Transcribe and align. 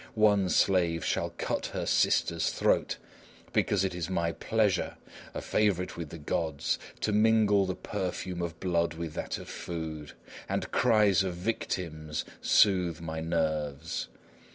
One 0.15 0.49
slave 0.49 1.05
shall 1.05 1.29
cut 1.37 1.67
her 1.75 1.85
sister's 1.85 2.49
throat, 2.49 2.97
because 3.53 3.83
it 3.83 3.93
is 3.93 4.09
my 4.09 4.31
pleasure 4.31 4.95
a 5.35 5.43
favourite 5.43 5.95
with 5.95 6.09
the 6.09 6.17
gods 6.17 6.79
to 7.01 7.11
mingle 7.11 7.67
the 7.67 7.75
perfume 7.75 8.41
of 8.41 8.59
blood 8.59 8.95
with 8.95 9.13
that 9.13 9.37
of 9.37 9.47
food, 9.47 10.13
and 10.49 10.71
cries 10.71 11.21
of 11.21 11.35
victims 11.35 12.25
soothe 12.41 12.99
my 12.99 13.19
nerves. 13.19 14.07